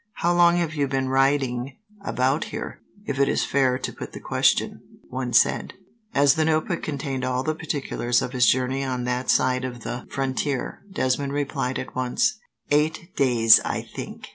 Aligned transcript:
"How 0.13 0.33
long 0.33 0.57
have 0.57 0.73
you 0.73 0.87
been 0.87 1.09
riding 1.09 1.77
about 2.03 2.45
here, 2.45 2.79
if 3.05 3.19
it 3.19 3.29
is 3.29 3.45
fair 3.45 3.77
to 3.77 3.93
put 3.93 4.13
the 4.13 4.19
question?" 4.19 4.81
one 5.09 5.31
said. 5.31 5.75
As 6.15 6.33
the 6.33 6.43
notebook 6.43 6.81
contained 6.81 7.23
all 7.23 7.43
the 7.43 7.53
particulars 7.53 8.19
of 8.23 8.31
his 8.31 8.47
journeys 8.47 8.87
on 8.87 9.03
that 9.03 9.29
side 9.29 9.63
of 9.63 9.83
the 9.83 10.07
frontier, 10.09 10.81
Desmond 10.91 11.33
replied 11.33 11.77
at 11.77 11.95
once: 11.95 12.39
"Eight 12.71 13.15
days, 13.15 13.59
I 13.63 13.83
think. 13.95 14.29